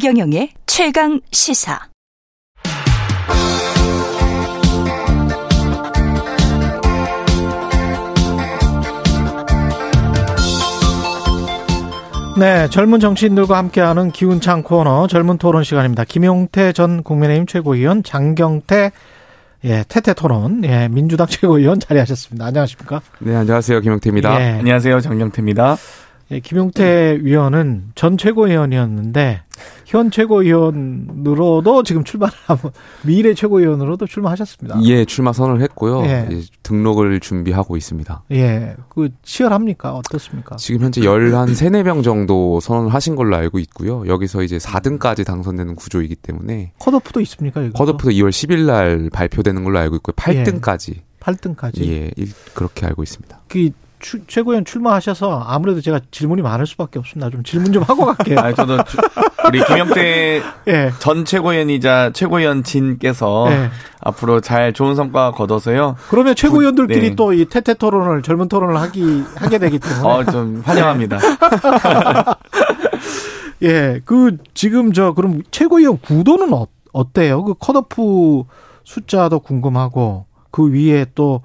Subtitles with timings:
[0.00, 1.78] 최경영의 최강 시사.
[12.38, 16.04] 네, 젊은 정치인들과 함께하는 기운찬 코너 젊은 토론 시간입니다.
[16.04, 18.92] 김용태 전 국민의힘 최고위원, 장경태
[19.64, 22.46] 예, 태태 토론, 예, 민주당 최고위원 자리하셨습니다.
[22.46, 23.02] 안녕하십니까?
[23.18, 23.80] 네, 안녕하세요.
[23.80, 24.40] 김용태입니다.
[24.40, 24.58] 예.
[24.60, 25.00] 안녕하세요.
[25.00, 25.76] 장경태입니다.
[26.30, 29.42] 예, 김용태 위원은 전 최고위원이었는데
[29.90, 32.70] 현 최고위원으로도 지금 출마를 하고
[33.04, 34.78] 미래 최고위원으로도 출마하셨습니다.
[34.84, 36.04] 예, 출마 선언을 했고요.
[36.04, 36.28] 예.
[36.62, 38.22] 등록을 준비하고 있습니다.
[38.30, 38.76] 예.
[38.88, 39.96] 그 치열합니까?
[39.96, 40.54] 어떻습니까?
[40.56, 44.06] 지금 현재 11, 3, 4명 정도 선언을 하신 걸로 알고 있고요.
[44.06, 47.60] 여기서 이제 4등까지 당선되는 구조이기 때문에 컷오프도 있습니까?
[47.60, 47.76] 여기서?
[47.76, 50.14] 컷오프도 2월 10일 날 발표되는 걸로 알고 있고요.
[50.14, 50.98] 8등까지.
[50.98, 51.02] 예.
[51.18, 51.84] 8등까지.
[51.88, 52.10] 예,
[52.54, 53.40] 그렇게 알고 있습니다.
[53.48, 53.70] 그
[54.00, 57.30] 추, 최고위원 출마하셔서 아무래도 제가 질문이 많을 수밖에 없습니다.
[57.30, 58.38] 좀 질문 좀 하고 갈게요.
[58.38, 58.78] 아, 저도
[59.46, 60.90] 우리 김영태 예.
[60.98, 63.70] 전 최고위원이자 최고위원 진께서 예.
[64.00, 65.96] 앞으로 잘 좋은 성과 거둬서요.
[66.08, 67.16] 그러면 최고위원들끼리 네.
[67.16, 71.18] 또이 태태 토론을 젊은 토론을 하기 하게 되기 때문에 어, 좀 환영합니다.
[73.62, 77.44] 예, 그 지금 저 그럼 최고위원 구도는 어, 어때요?
[77.44, 78.44] 그 컷오프
[78.84, 81.42] 숫자도 궁금하고 그 위에 또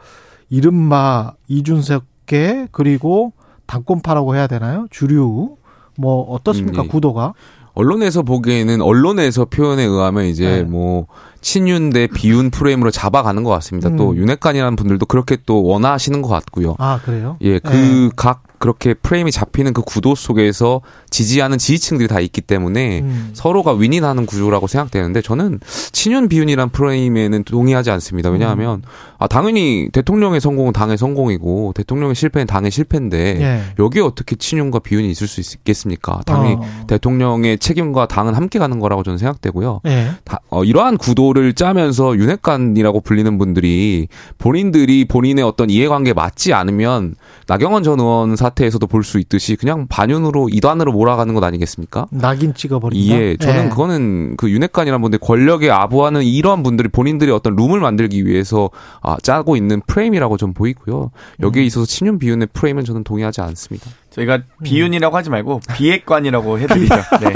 [0.49, 3.33] 이른바 이준석 어깨 그리고
[3.67, 4.87] 당권파라고 해야 되나요?
[4.89, 5.57] 주류
[5.97, 6.81] 뭐 어떻습니까?
[6.81, 6.89] 음, 예.
[6.89, 7.33] 구도가?
[7.73, 10.63] 언론에서 보기에는 언론에서 표현에 의하면 이제 네.
[10.63, 11.07] 뭐
[11.41, 13.89] 친윤 대 비윤 프레임으로 잡아가는 것 같습니다.
[13.89, 13.97] 음.
[13.97, 16.75] 또 윤핵관이라는 분들도 그렇게 또 원하시는 것 같고요.
[16.79, 17.37] 아 그래요?
[17.41, 18.54] 예, 그각 네.
[18.65, 23.29] 그렇게 프레임이 잡히는 그 구도 속에서 지지하는 지지층들이 다 있기 때문에 음.
[23.33, 25.59] 서로가 윈윈하는 구조라고 생각되는데 저는
[25.91, 28.31] 친윤 비윤이란 프레임에는 동의하지 않습니다.
[28.31, 29.15] 왜냐하면 음.
[29.19, 33.61] 아 당연히 대통령의 성공은 당의 성공이고 대통령의 실패는 당의 실패인데 예.
[33.77, 36.21] 여기에 어떻게 친윤과 비윤이 있을 수 있겠습니까?
[36.25, 36.61] 당연히 어.
[36.87, 39.81] 대통령의 책임과 당은 함께 가는 거라고 저는 생각되고요.
[39.85, 40.09] 예.
[40.23, 44.07] 다, 어, 이러한 구도를 짜면서 윤핵관이라고 불리는 분들이
[44.39, 47.13] 본인들이 본인의 어떤 이해관계에 맞지 않으면
[47.47, 52.07] 나경원 전 의원 사 태에서도 볼 수 있듯이 그냥 반윤으로 이단으로 몰아가는 것 아니겠습니까?
[52.11, 53.15] 낙인 찍어버린다.
[53.15, 53.69] 예, 저는 예.
[53.69, 58.69] 그거는 그 윤핵관이라는 분들 권력에 아부하는 이러한 분들이 본인들이 어떤 룸을 만들기 위해서
[59.01, 61.11] 아, 짜고 있는 프레임이라고 좀 보이고요.
[61.41, 61.67] 여기에 음.
[61.67, 63.91] 있어서 친윤 비윤의 프레임은 저는 동의하지 않습니다.
[64.09, 66.95] 저희가 비윤이라고 하지 말고 비핵관이라고 해드리죠.
[67.21, 67.33] 네.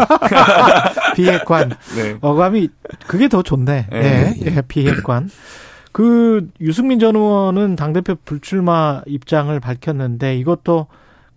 [1.16, 1.70] 비핵관.
[1.96, 2.18] 네.
[2.22, 2.70] 어감이
[3.08, 3.88] 그게 더 좋네.
[3.92, 4.00] 네.
[4.02, 4.36] 네.
[4.46, 5.30] 예, 비핵관.
[5.92, 10.88] 그 유승민 전 의원은 당대표 불출마 입장을 밝혔는데 이것도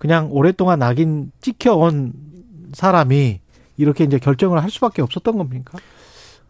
[0.03, 2.13] 그냥 오랫동안 낙인 찍혀온
[2.73, 3.39] 사람이
[3.77, 5.79] 이렇게 이제 결정을 할 수밖에 없었던 겁니까?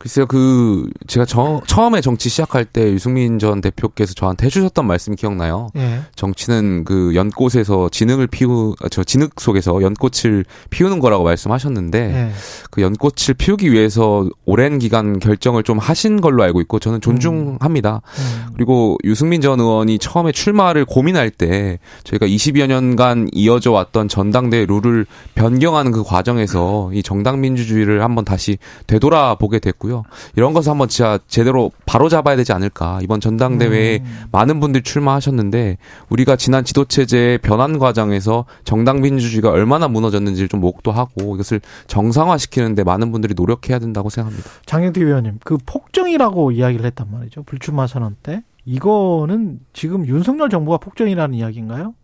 [0.03, 5.69] 글쎄요, 그, 제가 저, 처음에 정치 시작할 때 유승민 전 대표께서 저한테 해주셨던 말씀이 기억나요.
[5.77, 6.01] 예.
[6.17, 12.33] 정치는 그 연꽃에서 진흙을 피우, 아, 저 진흙 속에서 연꽃을 피우는 거라고 말씀하셨는데, 예.
[12.73, 18.03] 그 연꽃을 피우기 위해서 오랜 기간 결정을 좀 하신 걸로 알고 있고, 저는 존중합니다.
[18.03, 18.23] 음.
[18.49, 18.53] 음.
[18.55, 25.07] 그리고 유승민 전 의원이 처음에 출마를 고민할 때, 저희가 20여 년간 이어져 왔던 전당대 룰을
[25.37, 28.59] 변경하는 그 과정에서 이 정당 민주주의를 한번 다시
[28.89, 29.92] 되돌아보게 됐고요.
[29.93, 30.05] 있고요.
[30.35, 33.01] 이런 것을 한번 진짜 제대로 바로 잡아야 되지 않을까.
[33.03, 34.25] 이번 전당대회에 음.
[34.33, 35.77] 많은 분들이 출마하셨는데
[36.09, 43.13] 우리가 지난 지도체제의 변환 과정에서 정당 민주주의가 얼마나 무너졌는지를 좀 목도 하고 이것을 정상화시키는데 많은
[43.13, 44.49] 분들이 노력해야 된다고 생각합니다.
[44.65, 47.43] 장영태 위원님, 그 폭정이라고 이야기를 했단 말이죠.
[47.45, 48.43] 불출마 선언 때.
[48.65, 51.95] 이거는 지금 윤석열 정부가 폭정이라는 이야기인가요?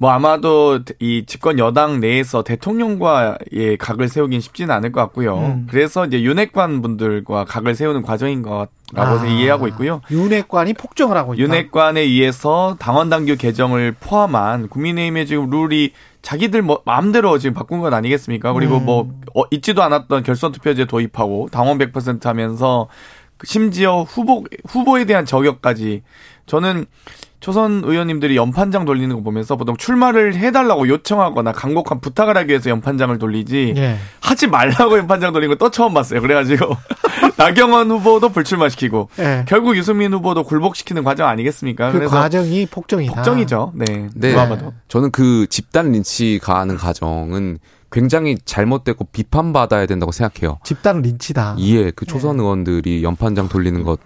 [0.00, 5.36] 뭐 아마도 이 집권 여당 내에서 대통령과의 각을 세우긴 쉽지는 않을 것 같고요.
[5.38, 5.66] 음.
[5.68, 10.00] 그래서 이제 윤핵관 분들과 각을 세우는 과정인 것라고 아, 이해하고 있고요.
[10.10, 11.42] 윤핵관이 폭정을 하고 있다.
[11.42, 15.92] 윤핵관에 의해서 당원 당규 개정을 포함한 국민의힘의 지금 룰이
[16.22, 18.52] 자기들 뭐 마음대로 지금 바꾼 건 아니겠습니까?
[18.52, 18.84] 그리고 음.
[18.84, 22.88] 뭐 어, 있지도 않았던 결선 투표제 도입하고 당원 100% 하면서
[23.44, 26.02] 심지어 후보 후보에 대한 저격까지
[26.46, 26.86] 저는
[27.40, 33.16] 초선 의원님들이 연판장 돌리는 거 보면서 보통 출마를 해달라고 요청하거나 강곡한 부탁을 하기 위해서 연판장을
[33.18, 33.96] 돌리지 예.
[34.20, 36.20] 하지 말라고 연판장 돌리는 거또 처음 봤어요.
[36.20, 36.76] 그래가지고
[37.38, 39.44] 나경원 후보도 불출마시키고 예.
[39.46, 41.92] 결국 유승민 후보도 굴복시키는 과정 아니겠습니까?
[41.92, 43.14] 그 과정이 폭정이다.
[43.14, 43.72] 폭정이죠.
[43.76, 44.08] 네.
[44.14, 44.34] 네.
[44.88, 47.58] 저는 그 집단 린치 가하는 과정은
[47.90, 50.58] 굉장히 잘못됐고 비판받아야 된다고 생각해요.
[50.64, 51.56] 집단 린치다.
[51.60, 52.42] 예, 그 초선 네.
[52.42, 54.00] 의원들이 연판장 돌리는 것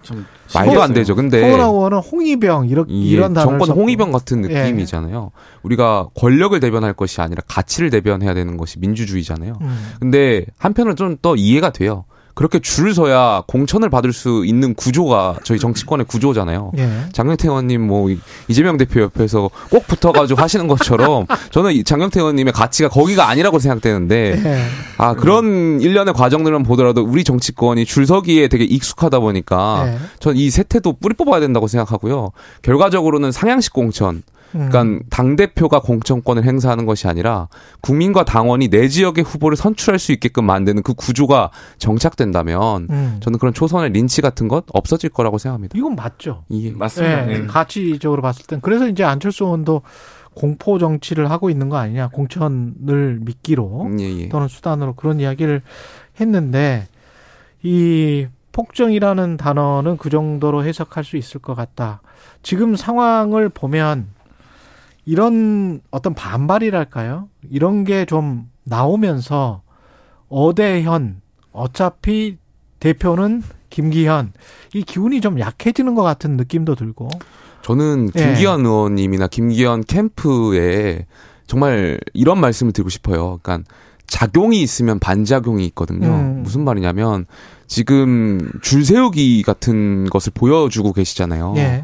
[0.55, 1.15] 말도 안 되죠.
[1.15, 4.63] 근데 서울 의원은 홍위병 이런 예, 이런 정권 홍위병 같은 예.
[4.63, 5.31] 느낌이잖아요.
[5.33, 5.39] 예.
[5.63, 9.57] 우리가 권력을 대변할 것이 아니라 가치를 대변해야 되는 것이 민주주의잖아요.
[9.61, 9.91] 음.
[9.99, 12.05] 근데 한편으로 좀 더 이해가 돼요.
[12.33, 16.71] 그렇게 줄 서야 공천을 받을 수 있는 구조가 저희 정치권의 구조잖아요.
[16.77, 16.89] 예.
[17.11, 18.09] 장경태 의원님 뭐
[18.47, 24.63] 이재명 대표 옆에서 꼭 붙어가지고 하시는 것처럼 저는 장경태 의원님의 가치가 거기가 아니라고 생각되는데 예.
[24.97, 29.97] 아 그런 일련의 과정들만 보더라도 우리 정치권이 줄서기에 되게 익숙하다 보니까 예.
[30.19, 32.31] 전이 세태도 뿌리 뽑아야 된다고 생각하고요.
[32.63, 35.01] 결과적으로는 상향식 공천 그러니까 음.
[35.09, 37.49] 당 대표가 공천권을 행사하는 것이 아니라
[37.81, 43.17] 국민과 당원이 내 지역의 후보를 선출할 수 있게끔 만드는 그 구조가 정착된다면 음.
[43.19, 45.77] 저는 그런 초선의 린치 같은 것 없어질 거라고 생각합니다.
[45.77, 46.43] 이건 맞죠.
[46.51, 46.71] 예.
[46.71, 47.25] 맞습니다.
[47.25, 47.39] 네.
[47.39, 47.45] 네.
[47.47, 49.81] 가치적으로 봤을 땐 그래서 이제 안철수 의원도
[50.35, 54.29] 공포 정치를 하고 있는 거 아니냐 공천을 미끼로 예, 예.
[54.29, 55.61] 또는 수단으로 그런 이야기를
[56.19, 56.87] 했는데
[57.61, 62.01] 이 폭정이라는 단어는 그 정도로 해석할 수 있을 것 같다.
[62.43, 64.07] 지금 상황을 보면
[65.05, 67.27] 이런 어떤 반발이랄까요?
[67.49, 69.61] 이런 게 좀 나오면서
[70.29, 71.21] 어대현
[71.51, 72.37] 어차피
[72.79, 74.33] 대표는 김기현
[74.73, 77.09] 이 기운이 좀 약해지는 것 같은 느낌도 들고
[77.61, 78.23] 저는 예.
[78.25, 78.63] 김기현 예.
[78.63, 81.05] 의원님이나 김기현 캠프에
[81.47, 83.39] 정말 이런 말씀을 드리고 싶어요.
[83.41, 83.69] 그러니까
[84.07, 86.07] 작용이 있으면 반작용이 있거든요.
[86.07, 86.41] 음.
[86.43, 87.25] 무슨 말이냐면
[87.67, 91.53] 지금 줄 세우기 같은 것을 보여주고 계시잖아요.
[91.57, 91.83] 예.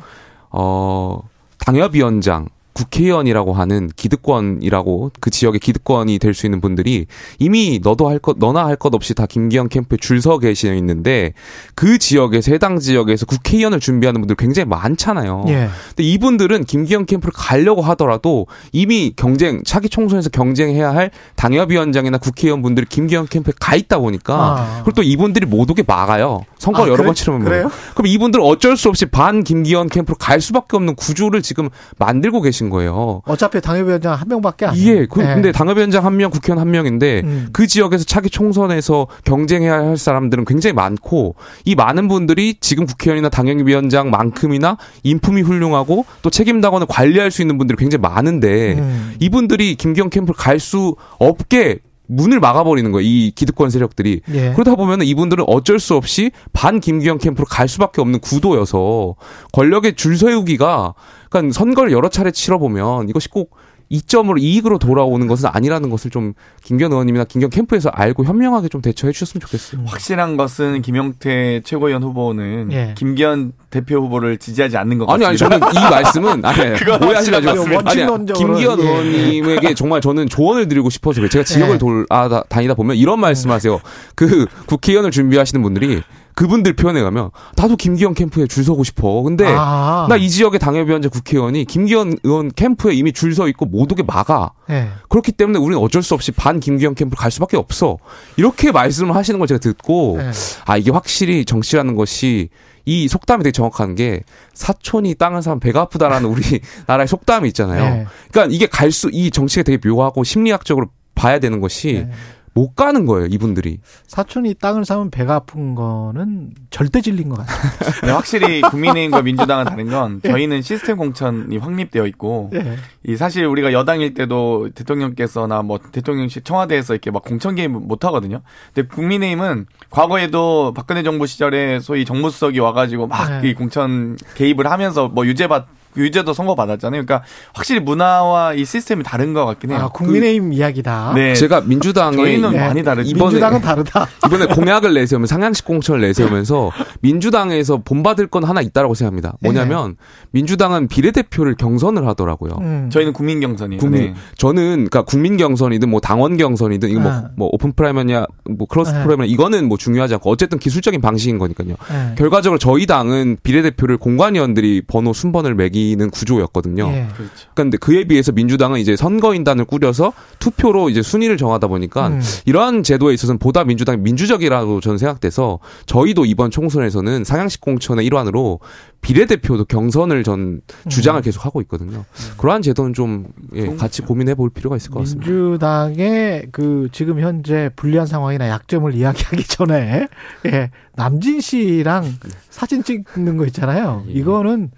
[0.52, 1.22] 어
[1.60, 7.06] 당협위원장 국회의원이라고 하는 기득권이라고 그 지역의 기득권이 될 수 있는 분들이
[7.40, 11.34] 이미 너도 할 것, 너나 할 것 없이 다 김기현 캠프에 줄 서 계시어 있는데
[11.76, 15.46] 그 지역에서 해당 지역에서 국회의원을 준비하는 분들 굉장히 많잖아요.
[15.48, 15.70] 예.
[15.90, 22.86] 근데 이분들은 김기현 캠프를 가려고 하더라도 이미 경쟁, 차기 총선에서 경쟁해야 할 당협위원장이나 국회의원 분들이
[22.88, 24.82] 김기현 캠프에 가 있다 보니까 아.
[24.84, 26.42] 그리고 또 이분들이 못 오게 막아요.
[26.58, 27.06] 선거 아, 여러 그래?
[27.06, 27.44] 번 치르면.
[27.46, 27.72] 그래요?
[27.96, 32.70] 그럼 이분들 어쩔 수 없이 반 김기현 캠프로 갈 수밖에 없는 구조를 지금 만들고 계신
[32.70, 33.22] 거예요.
[33.26, 34.78] 어차피 당협위원장 한 명밖에 안.
[34.78, 35.06] 예.
[35.06, 35.34] 그, 네.
[35.34, 37.50] 근데 당협위원장 한 명, 국회의원 한 명인데 음.
[37.54, 41.36] 그 지역에서 차기 총선에서 경쟁해야 할 사람들은 굉장히 많고
[41.66, 48.02] 이 많은 분들이 지금 국회의원이나 당협위원장만큼이나 인품이 훌륭하고 또 책임당원을 관리할 수 있는 분들이 굉장히
[48.02, 49.16] 많은데 음.
[49.20, 51.80] 이분들이 김기현 캠프를 갈 수 없게
[52.10, 53.08] 문을 막아버리는 거예요.
[53.08, 54.22] 이 기득권 세력들이.
[54.34, 54.52] 예.
[54.54, 59.16] 그러다 보면 이분들은 어쩔 수 없이 반 김기현 캠프로 갈 수밖에 없는 구도여서
[59.54, 60.96] 권력의 줄 세우기가
[61.30, 63.56] 그러니까 선거를 여러 차례 치러보면 이것이 꼭
[63.90, 66.34] 이점으로 이익으로 돌아오는 것은 아니라는 것을 좀
[66.64, 69.82] 김기현 의원님이나 김기현 캠프에서 알고 현명하게 좀 대처해 주셨으면 좋겠어요.
[69.86, 72.94] 확실한 것은 김용태 최고위원 후보는 예.
[72.96, 75.28] 김기현 대표 후보를 지지하지 않는 것 같습니다.
[75.28, 76.60] 아니 아니 저는 이 말씀은 아니
[77.06, 78.84] 오해하지 마시고 아니 김기현 예.
[78.84, 81.78] 의원님에게 정말 저는 조언을 드리고 싶어서 제가 지역을 예.
[81.80, 83.80] 돌아 다니다 보면 이런 말씀하세요.
[84.16, 86.04] 그 국회의원을 준비하시는 분들이
[86.40, 89.22] 그분들 표현에 가면 나도 김기현 캠프에 줄 서고 싶어.
[89.24, 90.08] 근데 아.
[90.10, 94.52] 나이 지역의 당협위원장 국회의원이 김기현 의원 캠프에 이미 줄 서 있고 못 오게 막아.
[94.70, 94.88] 네.
[95.10, 97.98] 그렇기 때문에 우리는 어쩔 수 없이 반 김기현 캠프를 갈 수밖에 없어.
[98.38, 100.32] 이렇게 말씀을 하시는 걸 제가 듣고 네.
[100.66, 102.48] 아 이게 확실히 정치라는 것이
[102.86, 104.22] 이 속담이 되게 정확한 게
[104.54, 106.42] 사촌이 땅을 사면 배가 아프다라는 우리
[106.88, 107.84] 나라의 속담이 있잖아요.
[107.84, 108.08] 네.
[108.32, 112.12] 그러니까 이게 갈수이 정치가 되게 묘하고 심리학적으로 봐야 되는 것이 네.
[112.60, 113.80] 못 가는 거예요, 이분들이.
[114.08, 117.58] 사촌이 땅을 사면 배가 아픈 거는 절대 질린 것 같아요.
[118.04, 120.30] 네, 확실히 국민의힘과 민주당은 다른 건 예.
[120.30, 122.76] 저희는 시스템 공천이 확립되어 있고 예.
[123.08, 128.42] 이 사실 우리가 여당일 때도 대통령께서나 뭐 대통령실 청와대에서 이렇게 막 공천 개입 못 하거든요.
[128.74, 133.54] 근데 국민의힘은 과거에도 박근혜 정부 시절에 소위 정무수석이 와가지고 막이 네.
[133.54, 137.06] 공천 개입을 하면서 뭐 유죄받 유죄도 선고 받았잖아요.
[137.06, 139.80] 그러니까 확실히 문화와 이 시스템이 다른 것 같긴 해요.
[139.84, 141.14] 아, 국민의힘 그, 이야기다.
[141.16, 141.34] 네.
[141.34, 142.60] 제가 민주당에 저희는 네.
[142.60, 143.10] 많이 다르죠.
[143.10, 144.08] 이번에, 민주당은 다르다.
[144.26, 149.36] 이번에 공약을 내세우면 상향식 공천을 내세우면서 민주당에서 본받을 건 하나 있다라고 생각합니다.
[149.42, 149.96] 뭐냐면 네.
[150.32, 152.58] 민주당은 비례대표를 경선을 하더라고요.
[152.62, 152.90] 음.
[152.92, 153.80] 저희는 국민 경선이에요.
[153.80, 154.02] 국민.
[154.02, 154.14] 네.
[154.38, 157.30] 저는 그러니까 국민 경선이든 뭐 당원 경선이든 이거 뭐, 아.
[157.36, 158.26] 뭐 open primary냐
[158.58, 159.04] 뭐 closed 아.
[159.04, 161.76] primary냐 이거는 뭐 중요하지 않고 어쨌든 기술적인 방식인 거니까요.
[161.90, 162.16] 아.
[162.18, 166.88] 결과적으로 저희 당은 비례대표를 공관위원들이 번호 순번을 매기는 구조였거든요.
[166.88, 167.08] 예.
[167.16, 167.50] 그렇죠.
[167.54, 172.22] 그런데 그에 비해서 민주당은 이제 선거인단을 꾸려서 투표로 이제 순위를 정하다 보니까 음.
[172.46, 178.60] 이러한 제도에 있어서는 보다 민주당이 민주적이라고 저는 생각돼서 저희도 이번 총선에서는 상향식 공천의 일환으로
[179.02, 181.24] 비례대표도 경선을 전 주장을 음.
[181.24, 182.00] 계속 하고 있거든요.
[182.00, 182.34] 음.
[182.38, 185.30] 그러한 제도는 좀 예, 같이 고민해 볼 필요가 있을 것 같습니다.
[185.30, 190.08] 민주당의 그 지금 현재 불리한 상황이나 약점을 이야기하기 전에
[190.48, 192.06] 예, 남진 씨랑
[192.50, 194.04] 사진 찍는 거 있잖아요.
[194.10, 194.12] 예.
[194.12, 194.72] 이거는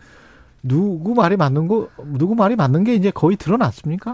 [0.63, 4.13] 누구 말이 맞는 거 누구 말이 맞는 게 이제 거의 드러났습니까?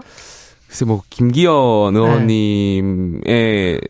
[0.66, 1.98] 글쎄 뭐 김기현 네.
[1.98, 3.80] 의원님의 네.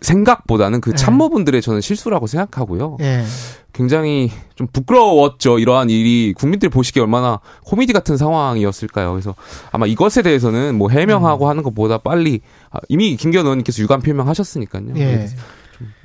[0.00, 0.96] 생각보다는 그 네.
[0.96, 2.96] 참모분들의 저는 실수라고 생각하고요.
[2.98, 3.24] 네.
[3.72, 5.58] 굉장히 좀 부끄러웠죠.
[5.58, 9.12] 이러한 일이 국민들이 보시기에 얼마나 코미디 같은 상황이었을까요.
[9.12, 9.34] 그래서
[9.70, 11.50] 아마 이것에 대해서는 뭐 해명하고 음.
[11.50, 14.94] 하는 것보다 빨리 아, 이미 김기현 의원님께서 유감 표명하셨으니까요.
[14.96, 15.26] 예.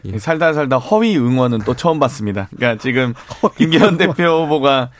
[0.06, 0.20] 예.
[0.20, 2.48] 살다 살다 허위 응원은 또 처음 봤습니다.
[2.56, 3.14] 그러니까 지금
[3.58, 4.92] 김기현 대표 후보가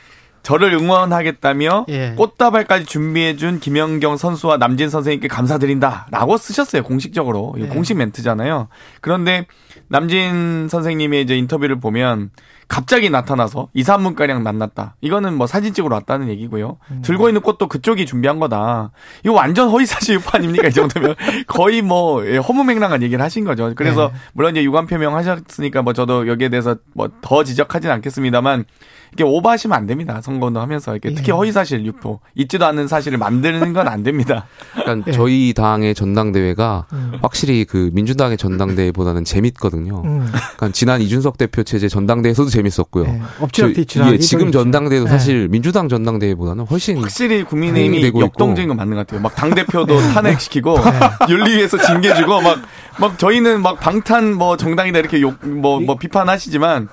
[0.46, 2.14] 저를 응원하겠다며 예.
[2.16, 7.66] 꽃다발까지 준비해준 김연경 선수와 남진 선생님께 감사드린다라고 쓰셨어요 공식적으로 예.
[7.66, 8.68] 공식 멘트잖아요.
[9.00, 9.46] 그런데
[9.88, 12.30] 남진 선생님의 이제 인터뷰를 보면
[12.68, 14.96] 갑자기 나타나서 2, 3분가량 만났다.
[15.00, 16.78] 이거는 뭐 사진 찍으러 왔다는 얘기고요.
[16.90, 17.02] 음.
[17.02, 18.90] 들고 있는 꽃도 그쪽이 준비한 거다.
[19.24, 20.66] 이거 완전 허위사실 유포 아닙니까?
[20.68, 21.14] 이 정도면.
[21.46, 23.72] 거의 뭐, 예, 허무맹랑한 얘기를 하신 거죠.
[23.76, 24.18] 그래서, 네.
[24.32, 28.64] 물론 이제 유감 표명하셨으니까 뭐 저도 여기에 대해서 뭐 더 지적하진 않겠습니다만,
[29.12, 30.20] 이게 오버하시면 안 됩니다.
[30.20, 31.32] 선거운동 하면서 이렇게 특히 예.
[31.32, 34.46] 허위사실 유포 있지도 않은 사실을 만드는 건 안 됩니다.
[34.74, 35.12] 그러니까 예.
[35.12, 37.12] 저희 당의 전당대회가 음.
[37.22, 40.02] 확실히 그 민주당의 전당대회보다는 재밌거든요.
[40.04, 40.26] 음.
[40.32, 43.04] 그러니까 지난 이준석 대표 체제 전당대회에서도 재밌었고요.
[43.04, 43.20] 예.
[43.40, 44.12] 엎치락뒤치락.
[44.12, 45.08] 예, 지금 전당대회도 예.
[45.10, 49.20] 사실 민주당 전당대회보다는 훨씬 확실히 국민의힘이 역동적인 건 맞는 것 같아요.
[49.20, 50.12] 막 당 대표도 예.
[50.14, 51.32] 탄핵시키고 예.
[51.32, 52.58] 윤리위에서 징계주고 막
[52.98, 56.88] 막 저희는 막 방탄 뭐 정당이다 이렇게 욕 뭐뭐 뭐 비판하시지만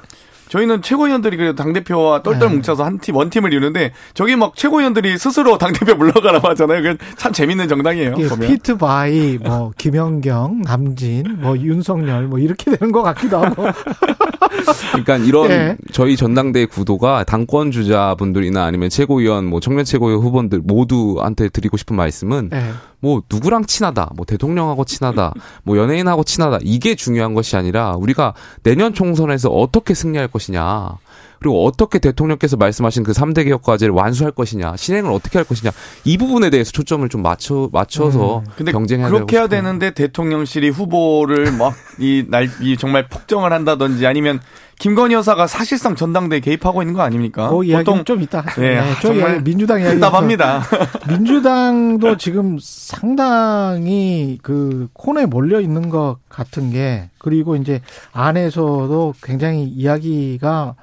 [0.53, 2.53] 저희는 최고위원들이 그래도 당대표와 똘똘 네.
[2.53, 6.83] 뭉쳐서 한 팀, one team을 이루는데 저기 막 최고위원들이 스스로 당대표 물러가라고 하잖아요.
[6.83, 8.13] 그참 재밌는 정당이에요.
[8.39, 13.65] feat by, 뭐, 김연경, 남진, 뭐, 윤석열, 뭐, 이렇게 되는 것 같기도 하고.
[14.91, 15.77] 그러니까 이런 네.
[15.91, 22.49] 저희 전당대회 구도가 당권 주자분들이나 아니면 최고위원, 뭐, 청년 최고위원 후보들 모두한테 드리고 싶은 말씀은
[22.51, 22.61] 네.
[23.03, 25.33] 뭐 누구랑 친하다, 뭐 대통령하고 친하다,
[25.63, 28.33] 뭐 연예인하고 친하다 이게 중요한 것이 아니라 우리가
[28.63, 30.97] 내년 총선에서 어떻게 승리할 것이 냐.
[31.43, 35.71] 그리고 어떻게 대통령께서 말씀하신 그 3대 개혁 과제를 완수할 것이냐, 실행을 어떻게 할 것이냐,
[36.05, 38.45] 이 부분에 대해서 초점을 좀 맞춰, 맞춰서 음.
[38.55, 44.39] 근데 경쟁해야 그렇게 해야 되는데 대통령실이 후보를 막이 날, 이 정말 폭정을 한다든지 아니면
[44.79, 47.49] 김건희 여사가 사실상 전당대에 개입하고 있는 거 아닙니까?
[47.49, 48.43] 그 보통 좀 있다.
[48.55, 50.63] 네, 네 정말 민주당 이야기 답답합니다.
[51.09, 57.81] 민주당도 지금 상당히 그 콘에 몰려 있는 것 같은 게 그리고 이제
[58.13, 60.75] 안에서도 굉장히 이야기가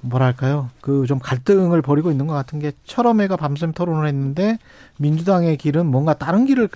[0.00, 0.70] 뭐랄까요?
[0.80, 4.58] 그 좀 갈등을 벌이고 있는 것 같은 게 철험회가 밤샘 토론을 했는데
[4.98, 6.68] 민주당의 길은 뭔가 다른 길을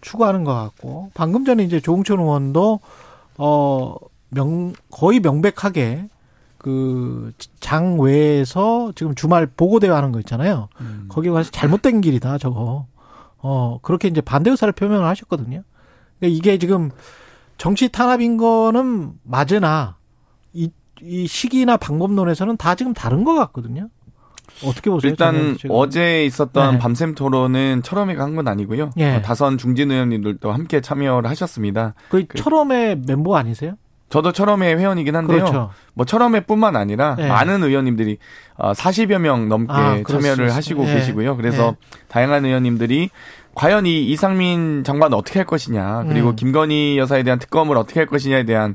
[0.00, 2.80] 추구하는 것 같고 방금 전에 이제 조홍천 의원도
[3.38, 3.94] 어
[4.32, 6.08] 명 거의 명백하게
[6.56, 10.68] 그 장외에서 지금 주말 보고대회 하는 거 있잖아요.
[10.80, 11.06] 음.
[11.08, 12.86] 거기 가서 잘못된 길이다 저거.
[13.38, 15.62] 어 그렇게 이제 반대 의사를 표명을 하셨거든요.
[16.18, 16.90] 그러니까 이게 지금
[17.58, 19.96] 정치 탄압인 거는 맞으나
[20.52, 20.70] 이,
[21.02, 23.88] 이 시기나 방법론에서는 다 지금 다른 것 같거든요.
[24.64, 25.10] 어떻게 보세요?
[25.10, 26.78] 일단 어제 있었던 네.
[26.78, 28.90] 밤샘 토론은 철험회가 한 건 아니고요.
[28.96, 29.16] 네.
[29.16, 31.94] 어, 다선 중진 의원님들도 함께 참여를 하셨습니다.
[32.10, 33.74] 그, 그 철험회 멤버 아니세요?
[34.08, 35.38] 저도 철험회 회원이긴 한데요.
[35.38, 35.70] 그렇죠.
[35.94, 37.28] 뭐 철험회뿐만 아니라 네.
[37.28, 38.18] 많은 의원님들이
[38.58, 40.94] 40여 어, 명 넘게 아, 참여를 하시고 네.
[40.94, 41.36] 계시고요.
[41.36, 41.98] 그래서 네.
[42.08, 43.10] 다양한 의원님들이
[43.54, 46.36] 과연 이 이상민 장관 어떻게 할 것이냐, 그리고 음.
[46.36, 48.74] 김건희 여사에 대한 특검을 어떻게 할 것이냐에 대한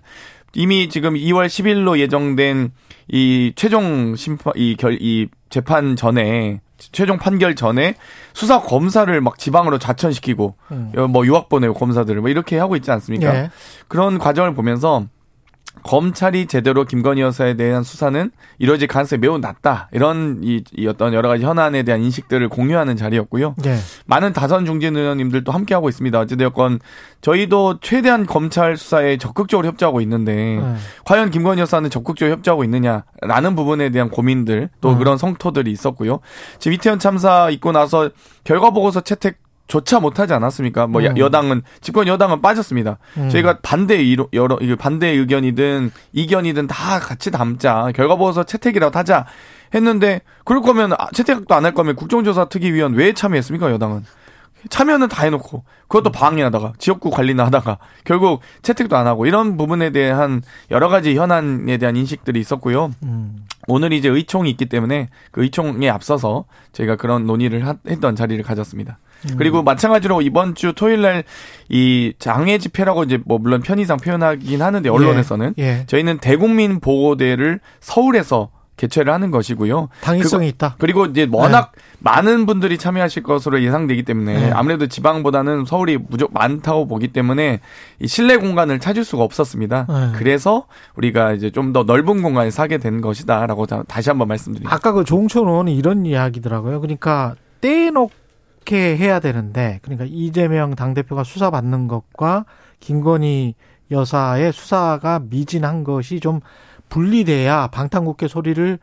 [0.56, 2.72] 이미 지금 2월 10일로 예정된
[3.10, 6.60] 이 최종 심판 이 결 이 재판 전에
[6.92, 7.96] 최종 판결 전에
[8.34, 10.92] 수사 검사를 막 지방으로 자천시키고 음.
[11.10, 13.32] 뭐 유학 보내고 검사들을 뭐 이렇게 하고 있지 않습니까?
[13.32, 13.50] 네.
[13.88, 15.06] 그런 과정을 보면서
[15.86, 19.88] 검찰이 제대로 김건희 여사에 대한 수사는 이루어질 가능성이 매우 낮다.
[19.92, 23.54] 이런 이, 이 어떤 여러 가지 현안에 대한 인식들을 공유하는 자리였고요.
[23.60, 23.78] 네.
[24.08, 26.20] 많은 다선 중진 의원님들도 함께하고 있습니다.
[26.22, 26.80] 어찌되었건
[27.22, 30.76] 저희도 최대한 검찰 수사에 적극적으로 협조하고 있는데 네.
[31.06, 34.98] 과연 김건희 여사는 적극적으로 협조하고 있느냐라는 부분에 대한 고민들 또 네.
[34.98, 36.20] 그런 성토들이 있었고요.
[36.58, 38.10] 지금 이태원 참사 있고 나서
[38.44, 40.88] 결과 보고서 채택 조차 못하지 않았습니까?
[40.88, 41.18] 뭐 음.
[41.18, 42.98] 여당은 집권 여당은 빠졌습니다.
[43.18, 43.30] 음.
[43.30, 49.26] 저희가 반대 이로, 여러 반대 의견이든 이견이든 다 같이 담자 결과 보고서 채택이라도 하자
[49.74, 54.04] 했는데 그럴 거면 아, 채택도 안 할 거면 국정조사 특위위원 왜 참여했습니까 여당은?
[54.70, 56.12] 참여는 다 해놓고 그것도 음.
[56.12, 60.42] 방해하다가 지역구 관리나 하다가 결국 채택도 안 하고 이런 부분에 대한
[60.72, 62.92] 여러 가지 현안에 대한 인식들이 있었고요.
[63.04, 63.46] 음.
[63.68, 68.98] 오늘 이제 의총이 있기 때문에 그 의총에 앞서서 저희가 그런 논의를 했던 자리를 가졌습니다.
[69.32, 69.36] 음.
[69.38, 71.24] 그리고 마찬가지로 이번 주 토요일 날
[71.70, 75.64] 이 장애 집회라고 이제 뭐 물론 편의상 표현하긴 하는데 언론에서는 예.
[75.64, 75.84] 예.
[75.88, 79.88] 저희는 대국민 보고대를 서울에서 개최를 하는 것이고요.
[80.02, 80.76] 당위성이 있다.
[80.78, 81.82] 그리고 이제 워낙 네.
[82.00, 84.52] 많은 분들이 참여하실 것으로 예상되기 때문에 네.
[84.52, 87.62] 아무래도 지방보다는 서울이 무조 많다고 보기 때문에
[88.00, 89.88] 이 실내 공간을 찾을 수가 없었습니다.
[89.90, 90.18] 네.
[90.18, 90.66] 그래서
[90.98, 94.76] 우리가 이제 좀 더 넓은 공간에 사게 된 것이다라고 다시 한번 말씀드립니다.
[94.76, 96.80] 아까 그 조홍천 의원이 이런 이야기더라고요.
[96.82, 98.25] 그러니까 떼놓고
[98.66, 102.46] 어떻게 해야 되는데 그러니까 이재명 당대표가 수사받는 것과
[102.80, 103.54] 김건희
[103.92, 106.40] 여사의 수사가 미진한 것이 좀
[106.90, 108.80] 분리돼야 방탄국회 소리를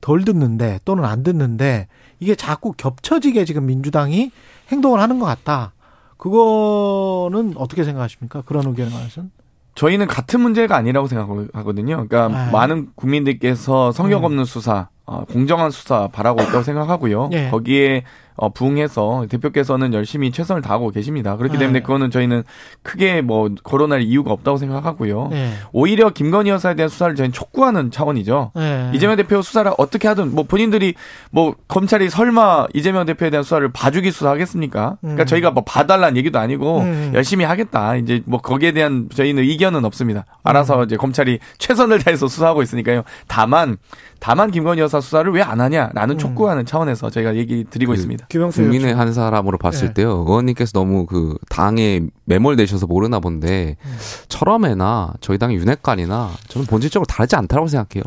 [0.00, 1.88] 덜 듣는데 또는 안 듣는데
[2.20, 4.30] 이게 자꾸 겹쳐지게 지금 민주당이
[4.70, 5.72] 행동을 하는 것 같다.
[6.16, 8.42] 그거는 어떻게 생각하십니까?
[8.42, 9.30] 그런 의견에 관해서는?
[9.74, 12.06] 저희는 같은 문제가 아니라고 생각하거든요.
[12.06, 12.50] 그러니까 아.
[12.52, 14.24] 많은 국민들께서 성격 음.
[14.26, 14.44] 없는 음.
[14.44, 17.30] 수사, 어, 공정한 수사 바라고 있다고 생각하고요.
[17.32, 17.50] 예.
[17.50, 18.04] 거기에
[18.36, 21.36] 어, 부응해서 대표께서는 열심히 최선을 다하고 계십니다.
[21.36, 21.82] 그렇기 때문에 네.
[21.82, 22.42] 그거는 저희는
[22.82, 25.28] 크게 뭐 거론할 이유가 없다고 생각하고요.
[25.30, 25.52] 네.
[25.72, 28.50] 오히려 김건희 여사에 대한 수사를 저희는 촉구하는 차원이죠.
[28.56, 28.90] 네.
[28.92, 30.94] 이재명 대표 수사를 어떻게 하든 뭐 본인들이
[31.30, 34.96] 뭐 검찰이 설마 이재명 대표에 대한 수사를 봐주기 수사하겠습니까?
[35.00, 35.26] 그러니까 음.
[35.26, 37.12] 저희가 뭐 봐달라는 얘기도 아니고 음.
[37.14, 37.94] 열심히 하겠다.
[37.96, 40.24] 이제 뭐 거기에 대한 저희는 의견은 없습니다.
[40.42, 40.84] 알아서 음.
[40.84, 43.04] 이제 검찰이 최선을 다해서 수사하고 있으니까요.
[43.28, 43.76] 다만
[44.18, 46.18] 다만 김건희 여사 수사를 왜 안 하냐라는 음.
[46.18, 48.23] 촉구하는 차원에서 저희가 얘기 드리고 그, 있습니다.
[48.28, 49.94] 국민의 한 사람으로 봤을 네.
[49.94, 50.24] 때요.
[50.26, 53.96] 의원님께서 너무 그 당에 매몰되셔서 모르나 본데 음.
[54.28, 58.04] 철험회나 저희 당의 윤핵관이나 저는 본질적으로 다르지 않다고 생각해요.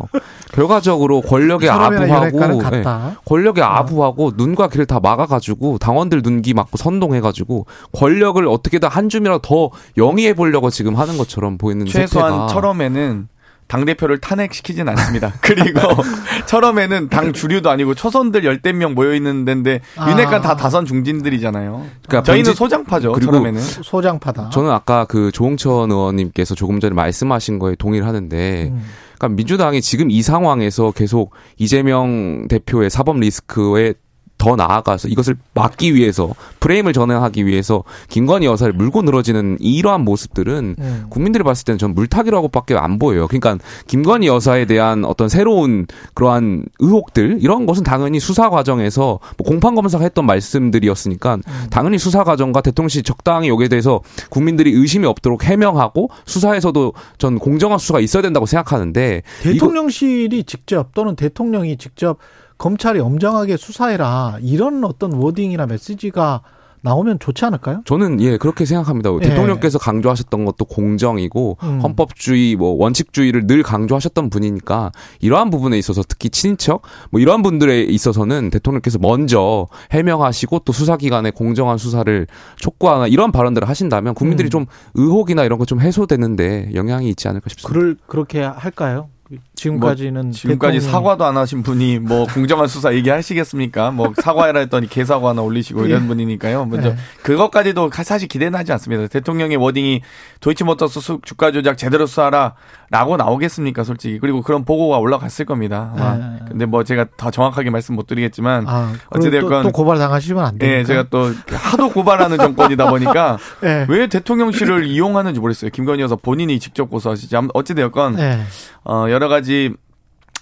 [0.53, 2.39] 결과적으로 권력에 아부하고
[2.71, 2.83] 네,
[3.25, 3.65] 권력에 어.
[3.65, 10.33] 아부하고 눈과 귀를 다 막아가지고 당원들 눈기 막고 선동해가지고 권력을 어떻게든 한 줌이라도 더 영위해
[10.33, 12.47] 보려고 지금 하는 것처럼 보이는 최소한.
[12.47, 13.27] 철험에는
[13.67, 15.33] 당대표를 탄핵시키진 않습니다.
[15.41, 15.79] 그리고
[16.47, 20.09] 처음에는 당 주류도 아니고 초선들 열댓 명 모여있는 데인데 아.
[20.09, 21.85] 윤핵관 다 다선 중진들이잖아요.
[22.07, 23.19] 그러니까 저희는 본지, 소장파죠.
[23.19, 23.61] 처음에는.
[23.61, 24.49] 소장파다.
[24.49, 28.83] 저는 아까 그 조홍천 의원님께서 조금 전에 말씀하신 거에 동의를 하는데 음.
[29.17, 33.93] 그러니까 민주당이 지금 이 상황에서 계속 이재명 대표의 사법 리스크에
[34.37, 41.05] 더 나아가서 이것을 막기 위해서 프레임을 전환하기 위해서 김건희 여사를 물고 늘어지는 이러한 모습들은 음.
[41.09, 43.27] 국민들이 봤을 때는 전 물타기라고밖에 안 보여요.
[43.27, 49.75] 그러니까 김건희 여사에 대한 어떤 새로운 그러한 의혹들 이런 것은 당연히 수사 과정에서 뭐 공판
[49.75, 51.67] 검사가 했던 말씀들이었으니까 음.
[51.69, 57.99] 당연히 수사 과정과 대통령실 적당히 여기에 대해서 국민들이 의심이 없도록 해명하고 수사에서도 전 공정한 수사가
[57.99, 62.17] 있어야 된다고 생각하는데 대통령실이 직접 또는 대통령이 직접
[62.57, 66.41] 검찰이 엄정하게 수사해라 이런 어떤 워딩이나 메시지가
[66.81, 67.81] 나오면 좋지 않을까요?
[67.85, 69.09] 저는 예 그렇게 생각합니다.
[69.15, 69.27] 예.
[69.29, 71.79] 대통령께서 강조하셨던 것도 공정이고 음.
[71.81, 78.51] 헌법주의 뭐 원칙주의를 늘 강조하셨던 분이니까 이러한 부분에 있어서 특히 친인척 뭐 이러한 분들에 있어서는
[78.51, 82.27] 대통령께서 먼저 해명하시고 또 수사기관의 공정한 수사를
[82.57, 84.51] 촉구하나 이런 발언들을 하신다면 국민들이 음.
[84.51, 87.73] 좀 의혹이나 이런 거 좀 해소되는데 영향이 있지 않을까 싶습니다.
[87.77, 89.09] 그를 그렇게 할까요?
[89.55, 90.91] 지금까지는 뭐 지금까지 대통령...
[90.91, 93.91] 사과도 안 하신 분이 뭐 공정한 수사 얘기하시겠습니까?
[93.91, 96.07] 뭐 사과해라 했더니 개사과 하나 올리시고 이런 예.
[96.07, 96.65] 분이니까요.
[96.65, 96.95] 먼저 네.
[97.23, 99.07] 그것까지도 사실 기대는 하지 않습니다.
[99.07, 100.01] 대통령의 워딩이
[100.39, 104.19] 도이치모터스 주가 조작 제대로 수사라라고 나오겠습니까, 솔직히.
[104.19, 105.91] 그리고 그런 보고가 올라갔을 겁니다.
[105.95, 106.15] 아마.
[106.15, 106.39] 네.
[106.47, 110.57] 근데 뭐 제가 더 정확하게 말씀 못 드리겠지만 아, 어찌됐건 또, 또, 고발 당하시면 안
[110.57, 110.71] 돼요.
[110.71, 113.85] 네, 제가 또 하도 고발하는 정권이다 보니까 네.
[113.89, 115.71] 왜 대통령실을 이용하는지 모르겠어요.
[115.71, 117.35] 김건희 여사 본인이 직접 고소하시지.
[117.53, 118.39] 어찌되었건 네.
[118.83, 119.73] 어, 여러 가지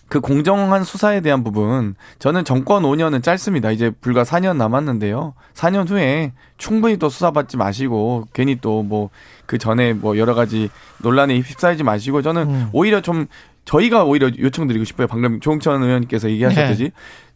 [0.09, 3.71] 그 공정한 수사에 대한 부분 저는 정권 5년은 짧습니다.
[3.71, 5.33] 이제 불과 4년 남았는데요.
[5.53, 9.09] 4년 후에 충분히 또 수사받지 마시고 괜히 또 뭐
[9.45, 12.69] 그 전에 뭐 여러 가지 논란에 휩싸이지 마시고 저는 음.
[12.73, 13.27] 오히려 좀
[13.63, 15.07] 저희가 오히려 요청드리고 싶어요.
[15.07, 16.91] 방금 조홍천 의원님께서 얘기하셨듯이 네.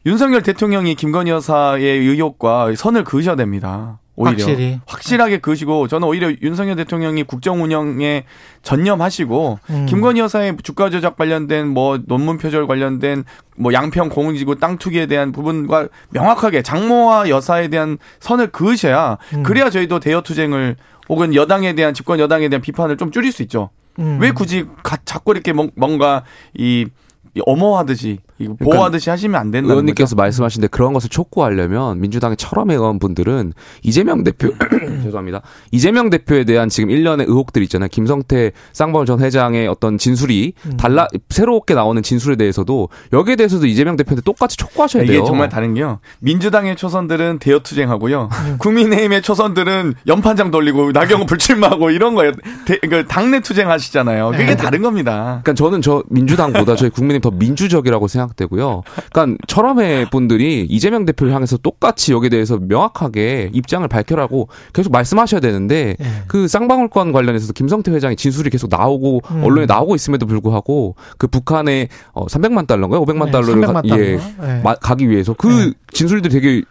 [0.06, 3.99] 윤석열 대통령이 김건희 여사의 의혹과 선을 그으셔야 됩니다.
[4.20, 4.80] 오히려 확실히.
[4.86, 8.26] 확실하게 그으시고 저는 오히려 윤석열 대통령이 국정 운영에
[8.64, 9.86] 전념하시고 음.
[9.86, 13.24] 김건희 여사의 주가 조작 관련된 뭐 논문 표절 관련된
[13.56, 19.44] 뭐 양평 공지구 땅 투기에 대한 부분과 명확하게 장모와 여사에 대한 선을 그으셔야 음.
[19.44, 20.76] 그래야 저희도 대여 투쟁을
[21.08, 23.70] 혹은 여당에 대한 집권 여당에 대한 비판을 좀 줄일 수 있죠.
[24.00, 24.18] 음.
[24.20, 26.86] 왜 굳이 가, 자꾸 이렇게 뭔가 이
[27.46, 32.78] 엄호하듯이 그러니까 보호하듯이 그러니까 하시면 안 된다는 의원님께서 말씀하신 데 그런 것을 촉구하려면 민주당의 철험의
[32.78, 34.50] 의원분들은 이재명 대표
[35.04, 35.42] 죄송합니다.
[35.72, 37.90] 이재명 대표에 대한 지금 일련의 의혹들 있잖아요.
[37.90, 40.78] 김성태 쌍방울 전 회장의 어떤 진술이 음.
[40.78, 45.18] 달라 새롭게 나오는 진술에 대해서도 여기에 대해서도 이재명 대표한테 똑같이 촉구하셔야 돼요.
[45.18, 46.00] 이게 정말 다른 게요.
[46.20, 48.30] 민주당의 초선들은 대여 투쟁하고요.
[48.32, 48.56] 음.
[48.60, 52.32] 국민의힘의 초선들은 연판장 돌리고 나경원 불출마하고 이런 거예요.
[52.66, 54.32] 대, 그 당내 투쟁하시잖아요.
[54.32, 54.56] 그게 네.
[54.56, 55.42] 다른 겁니다.
[55.44, 58.84] 그러니까 저는 저 민주당보다 저희 국민의힘 더 민주적이라고 생각 생각되고요.
[59.12, 65.96] 그러니까 철험회 분들이 이재명 대표를 향해서 똑같이 여기에 대해서 명확하게 입장을 밝혀라고 계속 말씀하셔야 되는데
[66.00, 66.06] 네.
[66.28, 69.44] 그 쌍방울권 관련해서도 김성태 회장의 진술이 계속 나오고 음.
[69.44, 73.04] 언론에 나오고 있음에도 불구하고 그 북한에 어 300만 달러인가요?
[73.06, 74.64] 500만 네, 달러를 300만 가, 예, 네.
[74.82, 75.74] 가기 위해서 그 네.
[75.92, 76.64] 진술들이 되게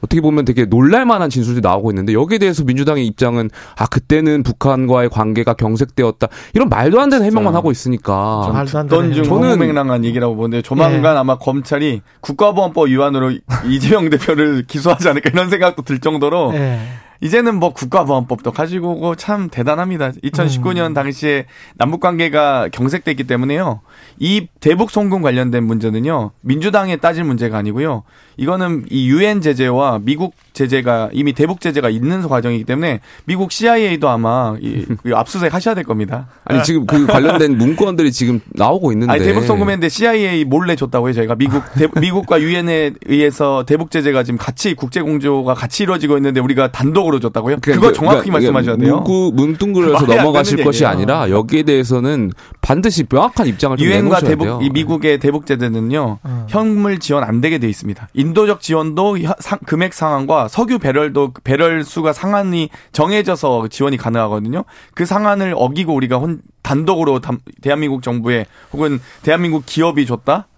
[0.00, 5.54] 어떻게 보면 되게 놀랄만한 진술이 나오고 있는데 여기에 대해서 민주당의 입장은 아 그때는 북한과의 관계가
[5.54, 10.62] 경색되었다 이런 말도 안 되는 해명만 하고 있으니까 말도 안 되는 저는 맹랑한 얘기라고 보는데
[10.62, 11.18] 조만간 예.
[11.18, 13.32] 아마 검찰이 국가보안법 위반으로
[13.66, 16.78] 이재명 대표를 기소하지 않을까 이런 생각도 들 정도로 예.
[17.20, 20.10] 이제는 뭐 국가보안법도 가지고 오고 참 대단합니다.
[20.10, 20.94] 2019년 음.
[20.94, 23.80] 당시에 남북 관계가 경색됐기 때문에요.
[24.18, 26.32] 이 대북 송금 관련된 문제는요.
[26.40, 28.02] 민주당에 따질 문제가 아니고요.
[28.36, 34.56] 이거는 이 유엔 제재와 미국 제재가 이미 대북 제재가 있는 과정이기 때문에 미국 CIA도 아마
[34.60, 36.28] 이, 그 압수수색 하셔야 될 겁니다.
[36.44, 39.12] 아니 지금 그 관련된 문건들이 지금 나오고 있는데.
[39.12, 41.12] 아니, 대북 송금했는데 CIA 몰래 줬다고요.
[41.12, 46.40] 저희가 미국 대, 미국과 유엔에 의해서 대북 제재가 지금 같이 국제 공조가 같이 이루어지고 있는데
[46.40, 47.58] 우리가 단독으로 줬다고요?
[47.60, 48.96] 그러니까, 그거 정확히 그러니까, 말씀하셔야 돼요.
[48.96, 50.90] 문구 문둥그려서 넘어가실 것이 얘기예요.
[50.90, 52.32] 아니라 여기에 대해서는
[52.66, 54.58] 반드시 명확한 입장을 유엔과 대북 돼요.
[54.60, 56.18] 이 미국의 대북 제재는요.
[56.24, 56.46] 음.
[56.48, 58.08] 현물 지원 안 되게 돼 있습니다.
[58.12, 64.64] 인도적 지원도 상, 금액 상한과 석유 배럴도 배럴 수가 상한이 정해져서 지원이 가능하거든요.
[64.94, 67.20] 그 상한을 어기고 우리가 혼, 단독으로
[67.62, 70.48] 대한민국 정부에 혹은 대한민국 기업이 줬다?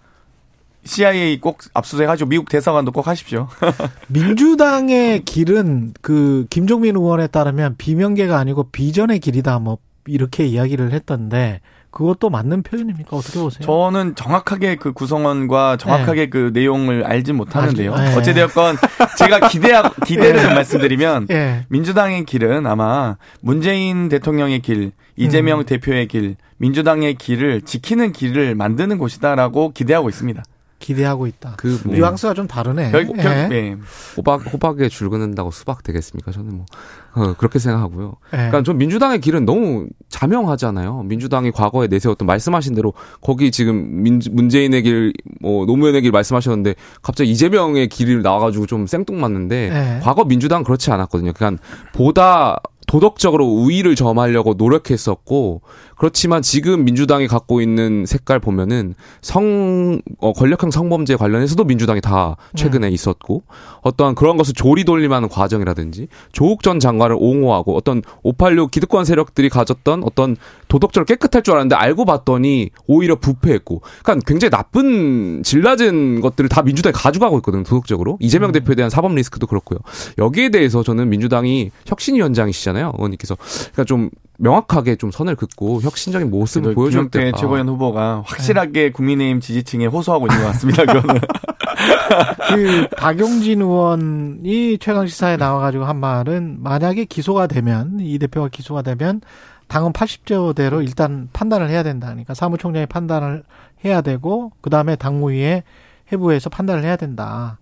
[0.85, 2.25] CIA 꼭 압수수색하죠.
[2.25, 3.49] 미국 대사관도 꼭 하십시오.
[4.09, 9.59] 민주당의 길은 그 김종민 의원에 따르면 비명계가 아니고 비전의 길이다.
[9.59, 13.17] 뭐 이렇게 이야기를 했던데 그것도 맞는 표현입니까?
[13.17, 13.61] 어떻게 보세요?
[13.61, 16.29] 저는 정확하게 그 구성원과 정확하게 네.
[16.29, 17.95] 그 내용을 알지 못하는데요.
[17.95, 18.15] 네.
[18.15, 18.77] 어찌되었건
[19.17, 20.41] 제가 기대하, 기대를 네.
[20.43, 21.65] 좀 말씀드리면 네.
[21.69, 25.65] 민주당의 길은 아마 문재인 대통령의 길, 이재명 음.
[25.65, 30.43] 대표의 길, 민주당의 길을 지키는 길을 만드는 곳이다라고 기대하고 있습니다.
[30.79, 31.55] 기대하고 있다.
[31.57, 32.91] 그 뭐, 뉘앙스가 좀 다르네.
[32.91, 33.47] 결, 결, 예.
[33.47, 33.77] 네.
[34.17, 36.31] 호박 호박에 줄 긋는다고 수박 되겠습니까?
[36.31, 36.65] 저는 뭐
[37.13, 38.15] 어, 그렇게 생각하고요.
[38.33, 38.37] 예.
[38.37, 41.03] 그러니까 좀 민주당의 길은 너무 자명하잖아요.
[41.03, 47.29] 민주당이 과거에 내세웠던 말씀하신 대로 거기 지금 민, 문재인의 길, 뭐 노무현의 길 말씀하셨는데 갑자기
[47.31, 49.99] 이재명의 길을 나와가지고 좀 생뚱맞는데 예.
[50.01, 51.33] 과거 민주당 그렇지 않았거든요.
[51.33, 51.61] 그러니까
[51.93, 55.61] 보다 도덕적으로 우위를 점하려고 노력했었고
[55.99, 62.87] 그렇지만 지금 민주당이 갖고 있는 색깔 보면은 성 어, 권력형 성범죄 관련해서도 민주당이 다 최근에
[62.87, 62.93] 음.
[62.93, 63.43] 있었고
[63.81, 70.37] 어떠한 그런 것을 조리돌림하는 과정이라든지 조국 전 장관을 옹호하고 어떤 586 기득권 세력들이 가졌던 어떤
[70.69, 76.61] 도덕적으로 깨끗할 줄 알았는데 알고 봤더니 오히려 부패했고 그러니까 굉장히 나쁜 질 낮은 것들을 다
[76.61, 78.53] 민주당이 가져가고 있거든요 도덕적으로 이재명 음.
[78.53, 79.79] 대표에 대한 사법 리스크도 그렇고요
[80.17, 83.35] 여기에 대해서 저는 민주당이 혁신위원장이시잖아요 의원님께서
[83.73, 84.09] 그러니까 좀
[84.39, 88.89] 명확하게 좀 선을 긋고 혁신적인 모습을 보여줄 때 최고위원 후보가 확실하게 네.
[88.91, 90.85] 국민의힘 지지층에 호소하고 있는 것 같습니다.
[90.85, 91.21] 그거는.
[92.55, 99.21] 그 박용진 의원이 최강 시사에 나와가지고 한 말은 만약에 기소가 되면 이 대표가 기소가 되면
[99.67, 102.07] 당은 80조대로 일단 판단을 해야 된다.
[102.07, 103.43] 그러니까 사무총장이 판단을
[103.83, 105.63] 해야 되고 그 다음에 당무위에
[106.11, 107.59] 해부해서 판단을 해야 된다.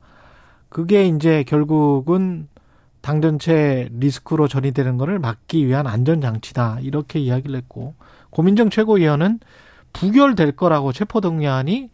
[0.70, 2.48] 그게 이제 결국은
[3.08, 6.80] 당 전체 리스크로 전이되는 것을 막기 위한 안전장치다.
[6.82, 7.96] 이렇게 이야기를 했고,
[8.32, 9.40] 고민정 최고위원은
[9.94, 11.90] 부결될 거라고 체포동의안이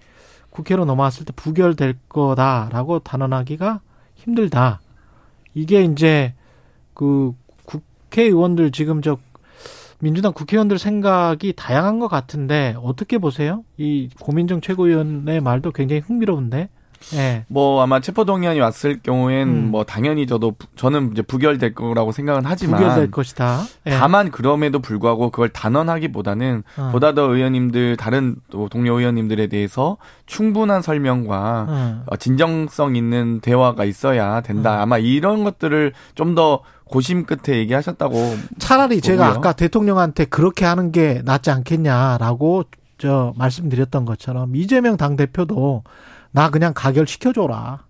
[0.50, 3.82] 국회로 넘어왔을 때 부결될 거다라고 단언하기가
[4.16, 4.82] 힘들다.
[5.54, 6.34] 이게 이제
[6.96, 9.20] 그 국회의원들 지금 저
[10.00, 13.64] 민주당 국회의원들 생각이 다양한 것 같은데 어떻게 보세요?
[13.78, 16.70] 이 고민정 최고위원의 말도 굉장히 흥미로운데
[17.12, 17.46] 네.
[17.48, 19.72] 뭐 아마 체포 동의안이 왔을 경우엔 음.
[19.72, 23.62] 뭐 당연히 저도 저는 이제 부결될 거라고 생각은 하지만 부결될 것이다.
[23.86, 23.98] 네.
[23.98, 26.90] 다만 그럼에도 불구하고 그걸 단언하기보다는 어.
[26.92, 32.04] 보다 더 의원님들 다른 또 동료 의원님들에 대해서 충분한 설명과 어.
[32.08, 34.80] 어 진정성 있는 대화가 있어야 된다.
[34.80, 34.82] 어.
[34.82, 39.02] 아마 이런 것들을 좀 더 고심 끝에 얘기하셨다고 차라리 보고요.
[39.02, 42.66] 제가 아까 대통령한테 그렇게 하는 게 낫지 않겠냐라고
[42.98, 45.84] 저 말씀드렸던 것처럼 이재명 당 대표도
[46.34, 47.86] 나 그냥 가결시켜줘라.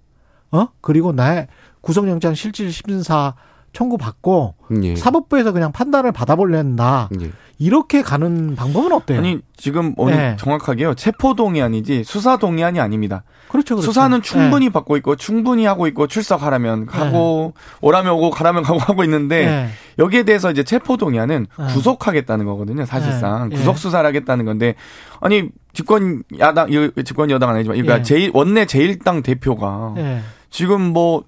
[0.52, 0.68] 어?
[0.82, 1.48] 그리고 나의
[1.82, 3.34] 구속영장 실질 심사
[3.74, 4.96] 청구받고 예.
[4.96, 7.10] 사법부에서 그냥 판단을 받아볼랜다.
[7.22, 7.32] 예.
[7.60, 9.20] 이렇게 가는 방법은 어때요?
[9.20, 10.36] 아니 지금 오늘 네.
[10.38, 13.24] 정확하게요 체포 동의안이지 수사 동의안이 아닙니다.
[13.48, 13.92] 그렇죠, 그렇죠.
[13.92, 14.72] 수사는 충분히 네.
[14.72, 17.62] 받고 있고 충분히 하고 있고 출석하라면 하고 네.
[17.82, 19.70] 오라면 오고 가라면 가고 하고 있는데 네.
[20.00, 21.66] 여기에 대해서 이제 체포 동의안은 네.
[21.74, 22.86] 구속하겠다는 거거든요.
[22.86, 23.56] 사실상 네.
[23.56, 24.76] 구속 수사를 하겠다는 건데
[25.22, 26.70] 아니 집권 야당
[27.06, 28.04] 집권 여당 아니지만 그러니까 예.
[28.04, 29.94] 제일 원내 제일당 대표가
[30.50, 31.24] 지금 뭐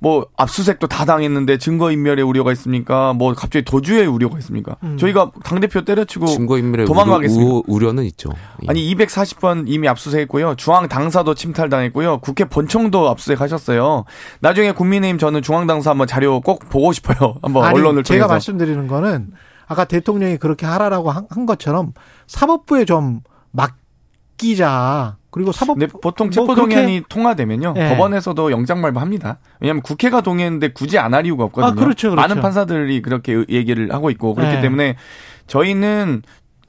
[0.00, 3.12] 뭐 압수색도 다 당했는데 증거인멸의 우려가 있습니까?
[3.12, 4.76] 뭐 갑자기 도주의 우려가 있습니까?
[4.84, 4.96] 음.
[4.96, 7.62] 저희가 당 대표 때려치고 증거인멸의 도망가겠습니까?
[7.66, 8.30] 우려, 는 있죠.
[8.62, 8.66] 예.
[8.68, 10.54] 아니 240번 이미 압수색했고요.
[10.56, 12.18] 중앙 당사도 침탈당했고요.
[12.18, 14.04] 국회 본청도 압수색하셨어요.
[14.40, 17.36] 나중에 국민의힘 저는 중앙 당사 한번 자료 꼭 보고 싶어요.
[17.42, 18.12] 한번 아니, 언론을 통해서.
[18.14, 19.32] 제가 말씀드리는 거는
[19.66, 21.92] 아까 대통령이 그렇게 하라라고 한 것처럼
[22.26, 25.17] 사법부에 좀 맡기자.
[25.30, 27.90] 그리고 사법 네, 보통 체포 동의안이 뭐 통과되면요 네.
[27.90, 29.38] 법원에서도 영장 발부합니다.
[29.60, 31.72] 왜냐하면 국회가 동의했는데 굳이 안 할 이유가 없거든요.
[31.72, 32.16] 아, 그렇죠, 그렇죠.
[32.16, 34.60] 많은 판사들이 그렇게 얘기를 하고 있고 그렇기 네.
[34.62, 34.96] 때문에
[35.46, 36.22] 저희는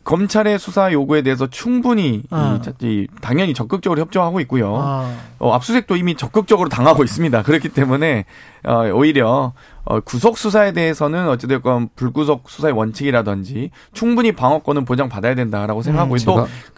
[0.05, 2.59] 검찰의 수사 요구에 대해서 충분히 아.
[2.81, 4.75] 이, 당연히 적극적으로 협조하고 있고요.
[4.77, 5.13] 아.
[5.37, 7.43] 어, 압수색도 이미 적극적으로 당하고 있습니다.
[7.43, 8.25] 그렇기 때문에
[8.65, 9.53] 어, 오히려
[9.85, 16.17] 어, 구속 수사에 대해서는 어찌됐건 불구속 수사의 원칙이라든지 충분히 방어권은 보장받아야 된다라고 생각하고 음,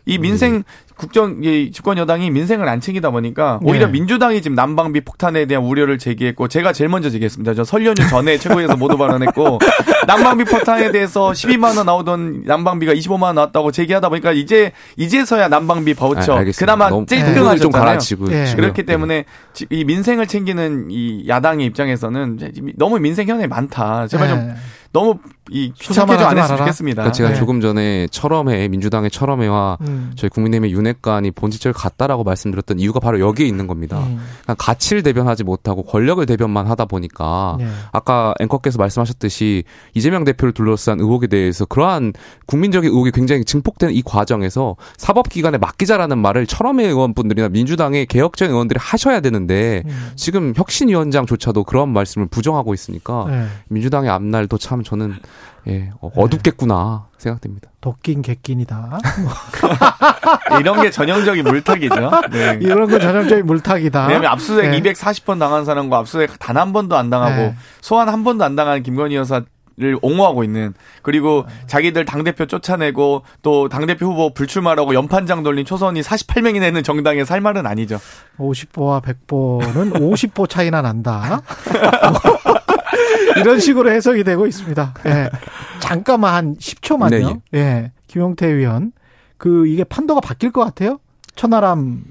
[0.05, 0.63] 또이 민생 네.
[0.95, 3.93] 국정 이 집권 여당이 민생을 안 챙기다 보니까 오히려 네.
[3.93, 7.53] 민주당이 지금 난방비 폭탄에 대한 우려를 제기했고 제가 제일 먼저 제기했습니다.
[7.55, 9.59] 저 설 연휴 전에 최고위에서 모두 발언했고
[10.07, 15.95] 난방비 폭탄에 대해서 12만 원 나오던 난방비가 25만 원 나왔다고 제기하다 보니까 이제 이제서야 난방비
[15.95, 17.99] 바우처 아, 그나마 찔끔하셨잖아요.
[18.29, 18.55] 네.
[18.55, 19.25] 그렇기 때문에
[19.69, 22.39] 이 민생을 챙기는 이 야당의 입장에서는
[22.77, 24.07] 너무 민생 현안이 많다.
[24.07, 24.55] 제발 좀 네.
[24.91, 27.01] 너무 이 귀찮게 좀 안 했으면 좋겠습니다.
[27.01, 27.35] 그러니까 제가 네.
[27.35, 30.11] 조금 전에 철험회 민주당의 철험회와 음.
[30.15, 33.99] 저희 국민의힘의 윤핵관이 본질적으로 같다라고 말씀드렸던 이유가 바로 여기에 있는 겁니다.
[33.99, 34.19] 음.
[34.43, 37.67] 그러니까 가치를 대변하지 못하고 권력을 대변만 하다 보니까 네.
[37.91, 42.13] 아까 앵커께서 말씀하셨듯이 이재명 대표를 둘러싼 의혹에 대해서 그러한
[42.45, 49.19] 국민적인 의혹이 굉장히 증폭되는 이 과정에서 사법기관에 맡기자라는 말을 철험회 의원분들이나 민주당의 개혁적 의원들이 하셔야
[49.19, 50.11] 되는데 음.
[50.15, 53.45] 지금 혁신위원장조차도 그런 말씀을 부정하고 있으니까 네.
[53.69, 55.15] 민주당의 앞날도 참 저는
[55.67, 57.69] 예, 어, 어둡겠구나 생각됩니다.
[57.81, 58.99] 도낀 객긴이다.
[60.59, 61.95] 이런 게 전형적인 물타기죠.
[62.31, 62.57] 네.
[62.61, 64.07] 이런 건 전형적인 물타기다.
[64.07, 64.81] 왜냐하면 압수수색 네.
[64.81, 67.55] 240번 당한 사람과 압수수색 단 한 번도 안 당하고 네.
[67.81, 69.41] 소환 한 번도 안 당한 김건희 여사
[69.77, 75.65] 를 옹호하고 있는 그리고 자기들 당 대표 쫓아내고 또 당 대표 후보 불출마라고 연판장 돌린
[75.65, 77.97] 초선이 48명이 되는 정당의 살 말은 아니죠.
[78.37, 81.41] 50보와 100보는 50보 차이나 난다.
[83.37, 84.93] 이런 식으로 해석이 되고 있습니다.
[85.07, 85.29] 예.
[85.79, 87.09] 잠깐만 한 10초만요.
[87.11, 87.59] 네, 예.
[87.59, 87.91] 예.
[88.07, 88.91] 김용태 의원.
[89.37, 90.99] 그 이게 판도가 바뀔 것 같아요?
[91.35, 92.03] 천하람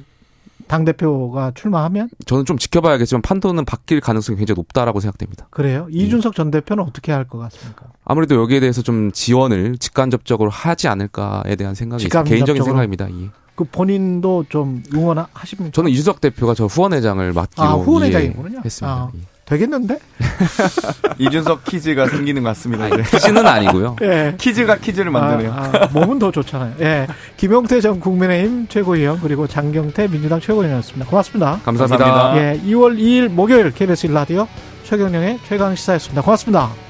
[0.67, 2.09] 당 대표가 출마하면?
[2.27, 5.47] 저는 좀 지켜봐야겠지만 판도는 바뀔 가능성이 굉장히 높다라고 생각됩니다.
[5.51, 5.89] 그래요?
[5.91, 7.87] 이준석 전 대표는 어떻게 할 것 같습니까?
[8.05, 13.11] 아무래도 여기에 대해서 좀 지원을 직간접적으로 하지 않을까에 대한 생각이 개인적인 생각입니다.
[13.11, 13.31] 예.
[13.57, 15.73] 그 본인도 좀 응원하십니까?
[15.73, 18.61] 저는 이준석 대표가 저 후원회장을 맡기로 아, 후원회장이군요.
[18.65, 18.93] 했습니다.
[18.95, 19.11] 아.
[19.51, 19.55] 예.
[19.57, 19.99] 되겠는데?
[21.19, 22.85] 이준석 퀴즈가 생기는 것 같습니다.
[22.85, 23.97] 아니, 퀴즈는 아니고요.
[24.03, 24.35] 예.
[24.39, 25.53] 퀴즈가 퀴즈를 만드네요.
[25.53, 26.75] 아, 아, 몸은 더 좋잖아요.
[26.81, 27.07] 예.
[27.37, 31.07] 김용태 전 국민의힘 최고위원 그리고 장경태 민주당 최고위원이었습니다.
[31.07, 31.61] 고맙습니다.
[31.65, 32.37] 감사합니다.
[32.37, 32.61] 예.
[32.67, 34.47] 2월 2일 목요일 KBS 1라디오
[34.85, 36.23] 최경령의 최강 시사였습니다.
[36.23, 36.90] 고맙습니다.